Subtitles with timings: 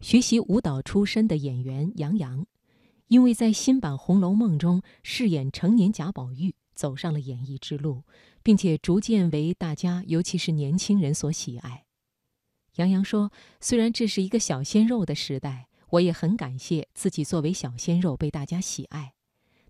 [0.00, 2.46] 学习舞蹈出身的演员杨洋，
[3.08, 8.04] 因为在新版《红楼梦》中饰演成年贾宝玉，走上了演艺之路，
[8.42, 11.84] 并且逐渐为大家，尤其是年轻人所喜爱。
[12.76, 19.12] 杨洋说：“虽然这是一个小鲜肉的时代，我也很感谢自己作为小鲜肉被大家喜爱，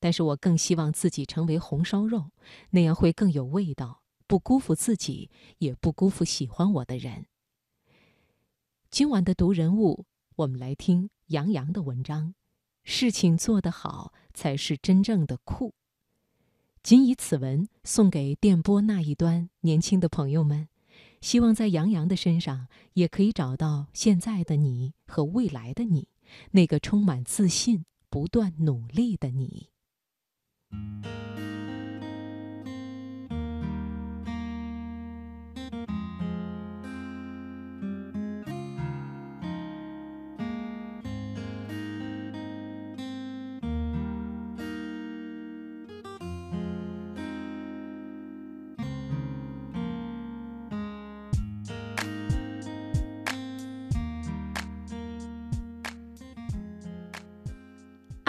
[0.00, 2.32] 但是我更希望自己成为红烧肉，
[2.70, 7.26] 那样会更有味道，不辜负自己，也不辜负喜欢我的人。”
[8.90, 10.04] 今晚的读人物。
[10.36, 12.34] 我们来听杨洋的文章，
[12.84, 15.72] 事情做得好才是真正的酷。
[16.82, 20.68] 仅以此文送给电波那一端年轻的朋友们，
[21.22, 26.08] 希望在杨洋的身上也可以找到现在的你和未来的你，
[26.50, 29.70] 那个充满自信、不断努力的你。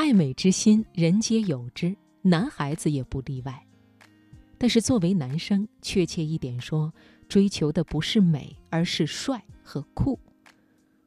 [0.08, 3.68] 爱美之心，人皆有之，男孩子也不例外。
[4.58, 6.94] 但是作为男生，确切一点说，
[7.28, 10.18] 追求的不是美，而是帅和酷。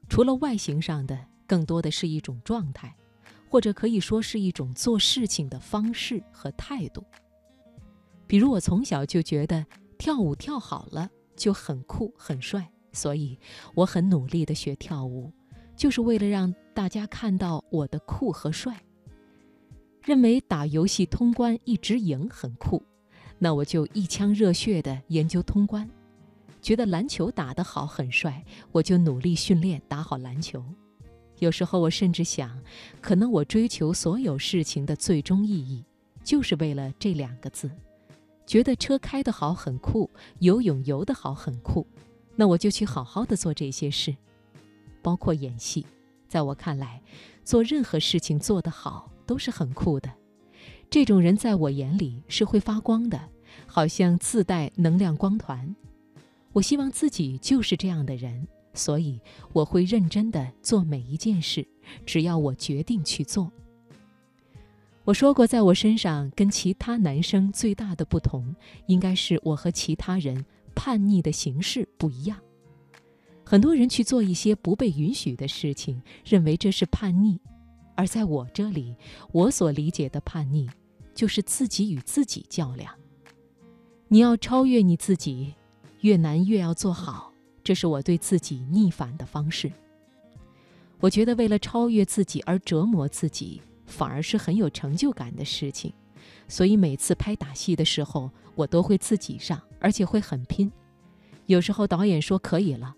[0.06, 2.95] 除了外形上的，更多的是一种状态，
[3.48, 7.03] 或者可以说是一种做事情的方式和态度。
[8.27, 9.65] 比如我从小就觉得
[9.97, 13.39] 跳舞跳好了就很酷很帅，所以
[13.75, 15.33] 我很努力的学跳舞，
[15.75, 18.78] 就是为了让大家看到我的酷和帅。
[20.03, 22.83] 认为打游戏通关一直赢很酷，
[23.39, 25.87] 那我就一腔热血地研究通关；
[26.62, 30.65] 觉得篮球打得好很帅，我就努力训练打好篮球。
[31.39, 32.59] 有时候我甚至想，
[33.01, 35.84] 可能我追求所有事情的最终意义，
[36.25, 37.71] 就是为了这两个字：
[38.47, 41.87] 觉得车开得好很酷，游泳游得好很酷，
[42.37, 44.17] 那我就去好好的做这些事，
[45.03, 45.84] 包括演戏。
[46.27, 47.03] 在我看来，
[47.44, 49.11] 做任何事情做得好。
[49.31, 50.13] 都是很酷的，
[50.91, 53.29] 这种人在我眼里是会发光的，
[53.65, 55.73] 好像自带能量光团。
[56.51, 59.21] 我希望自己就是这样的人，所以
[59.53, 61.65] 我会认真的做每一件事，
[62.05, 63.53] 只要我决定去做。
[65.05, 68.53] 我说过，在我身上跟其他男生最大的不同，
[68.87, 72.37] 应该是我和其他人叛逆的形式不一样。
[73.45, 77.41] 很多人去做一些不被允许的事情，认为这是叛逆。
[78.00, 78.97] 而在我这里，
[79.31, 80.66] 我所理解的叛逆，
[81.15, 82.91] 就是自己与自己较量。
[84.09, 85.55] 你要超越你自己，
[86.00, 87.31] 越难越要做好，
[87.62, 89.71] 这是我对自己逆反的方式。
[90.99, 95.93] 我觉得为了超越自己而折磨自己，反而是很有成就感的事情。
[96.49, 100.72] 所以每次拍打戏的时候，我都会自己上，而且会很拼。
[101.44, 102.94] 有时候导演说可以了，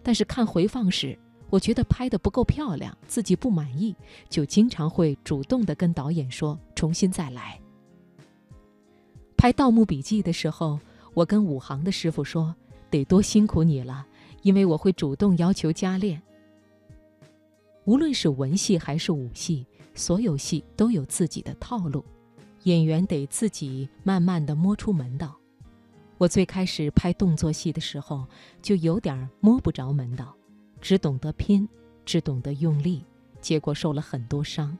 [0.00, 1.18] 但是看回放时。
[1.54, 3.94] 我觉得拍的不够漂亮，自己不满意，
[4.28, 7.60] 就经常会主动的跟导演说重新再来。
[9.36, 10.80] 拍《盗墓笔记》的时候，
[11.12, 12.52] 我跟武行的师傅说
[12.90, 14.04] 得多辛苦你了，
[14.42, 16.20] 因为我会主动要求加练。
[17.84, 22.04] 无论是文戏还是武戏，所有戏都有自己的套路，
[22.64, 25.32] 演员得自己慢慢的摸出门道。
[26.18, 28.26] 我最开始拍动作戏的时候，
[28.60, 30.34] 就有点摸不着门道。
[30.84, 31.66] 只懂得拼，
[32.04, 33.02] 只懂得用力，
[33.40, 34.76] 结果受了很多伤。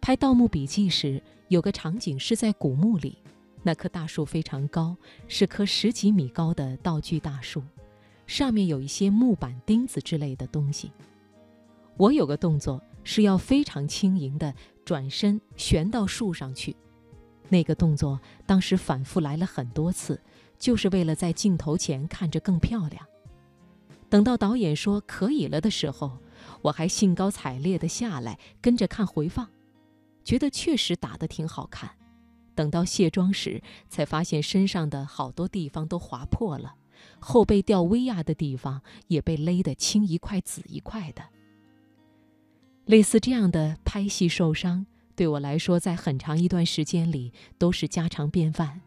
[0.00, 3.18] 拍《盗墓笔记》时，有个场景是在古墓里，
[3.64, 4.96] 那棵大树非常高，
[5.26, 7.60] 是棵十几米高的道具大树，
[8.28, 10.92] 上面有一些木板、钉子之类的东西。
[11.96, 16.76] 我有个动作是要非常轻盈地转身旋到树上去，
[17.48, 20.20] 那个动作当时反复来了很多次，
[20.56, 23.04] 就是为了在镜头前看着更漂亮。
[24.14, 26.18] 等到导演说可以了的时候，
[26.62, 29.50] 我还兴高采烈地下来跟着看回放，
[30.22, 31.90] 觉得确实打得挺好看。
[32.54, 36.76] 等到卸妆时，才发现身上的好多地方都划破了，
[37.18, 41.24] 后背吊威亚的地方也被勒得青一块紫一块的。
[42.84, 48.80] 类似这样的拍戏受伤，对我来说，在很长一段时间里都是家常便饭。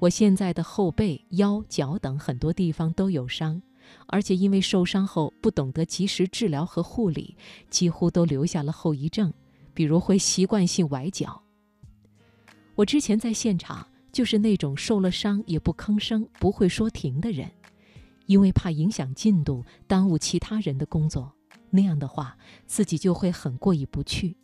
[0.00, 3.62] 我现在的后背、腰、脚等很多地方都有伤。
[4.06, 7.36] 而且因为受伤后不懂得及时治疗和护理，
[7.70, 9.32] 几乎都留下了后遗症，
[9.74, 11.42] 比如会习惯性崴脚。
[12.74, 17.50] 我之前在现场就是那种受了伤也不吭声、不会说停的人，
[18.26, 21.32] 因为怕影响进度、耽误其他人的工作，
[21.70, 22.36] 那样的话
[22.66, 24.36] 自己就会很过意不去。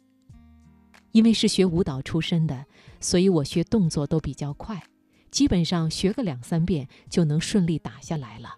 [1.12, 2.66] 因为是学舞蹈出身的，
[2.98, 4.82] 所以我学动作都比较快，
[5.30, 8.56] 基本上学个两三遍就能顺利打下来了。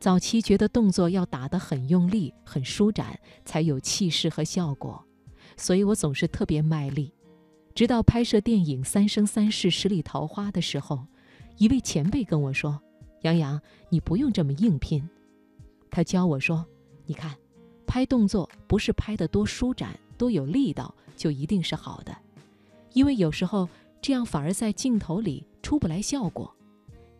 [0.00, 5.04] 早期觉得动作要打得很用力、很舒展，才有气势和效果，
[5.58, 7.12] 所以我总是特别卖力。
[7.74, 11.06] 直到拍摄电影《三生三世十里桃花》的时候，
[11.58, 12.80] 一位前辈跟我说
[13.20, 13.60] ：“杨洋，
[13.90, 15.06] 你不用这么硬拼。”
[15.90, 16.64] 他教我说
[17.04, 17.36] ：“你看，
[17.86, 22.16] 拍动作不是拍得多舒展、多有力道就一定是好的，
[22.94, 23.68] 因为有时候
[24.00, 26.50] 这样反而在镜头里出不来效果。”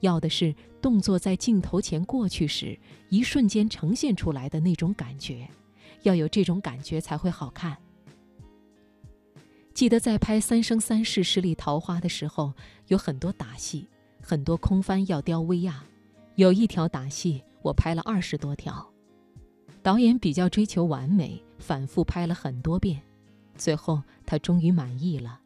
[0.01, 5.49] 要的是动作在镜头前过去时，一瞬间呈现出来的那种感觉，
[6.03, 7.77] 要有这种感觉才会好看。
[9.73, 12.53] 记得在拍《三生三世十里桃花》的时候，
[12.89, 13.89] 有很多打戏，
[14.21, 15.85] 很多空翻要雕威亚，
[16.35, 18.87] 有一条打戏我拍了二十多条。
[19.83, 23.01] 导演比较追求完美，反复拍了很多遍，
[23.57, 25.41] 最后他终于满意了，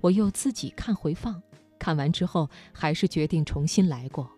[0.00, 1.42] 我又自己看回放。
[1.80, 4.30] 看完之后，还是决定重新来过。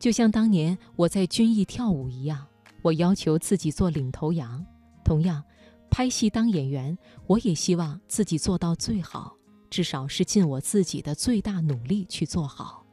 [0.00, 2.44] 就像当年我在军艺跳舞一样，
[2.82, 4.64] 我要求自己做领头羊。
[5.04, 5.44] 同样，
[5.90, 6.96] 拍戏当演员，
[7.26, 9.36] 我也希望自己做到最好，
[9.70, 12.84] 至少是尽我自己的最大努力去做好。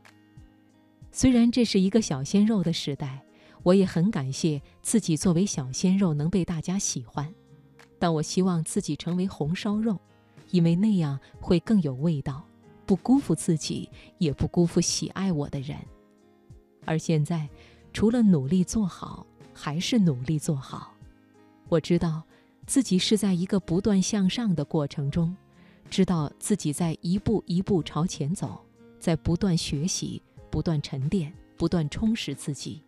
[1.12, 3.24] 虽然这是一个小鲜肉的时代，
[3.63, 7.34] 我也很感谢自己作为小鲜肉能被大家喜欢，
[7.98, 9.98] 但我希望自己成为红烧肉，
[10.51, 12.46] 因为那样会更有味道。
[12.86, 15.78] 不辜负自己，也不辜负喜爱我的人。
[16.86, 17.50] 而现在，
[17.92, 20.94] 除了努力做好，还是努力做好。
[21.68, 22.22] 我知道，
[22.68, 25.36] 自己是在一个不断向上的过程中，
[25.90, 28.64] 知道自己在一步一步朝前走，
[29.00, 30.22] 在不断学习、
[30.52, 32.84] 不断沉淀、不断充实自己。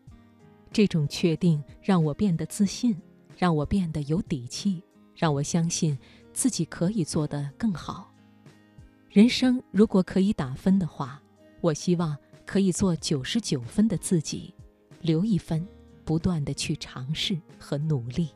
[0.72, 2.96] 这种确定让我变得自信，
[3.36, 4.84] 让我变得有底气，
[5.16, 5.98] 让我相信
[6.34, 8.12] 自己可以做得更好。
[9.18, 11.20] 人生如果可以打分的话，
[11.60, 12.16] 我希望
[12.46, 14.54] 可以做九十九分的自己，
[15.02, 15.68] 留一分，
[16.06, 18.30] 不断的去尝试和努力。